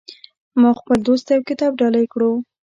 [0.61, 2.31] ما خپل دوست ته یو کتاب ډالۍ کړو